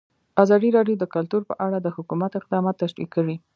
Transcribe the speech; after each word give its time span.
ازادي 0.43 0.69
راډیو 0.77 0.95
د 0.99 1.03
کلتور 1.15 1.41
په 1.49 1.55
اړه 1.65 1.77
د 1.81 1.87
حکومت 1.97 2.31
اقدامات 2.35 2.75
تشریح 2.83 3.07
کړي. 3.15 3.35